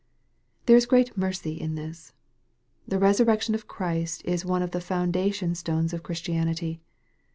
[0.65, 2.11] There is great mercy in this.
[2.87, 6.81] The resurrection of Christ is one of the foundation stones of Christianity.